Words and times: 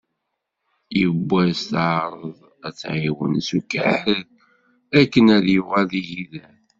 Yiwwas 0.99 1.59
teεreḍ 1.71 2.37
ad 2.67 2.73
t-tεiwen 2.75 3.33
s 3.47 3.49
ukerrer 3.57 4.23
akken 4.99 5.25
ad 5.37 5.45
yuɣal 5.53 5.85
d 5.91 5.93
igider. 6.01 6.55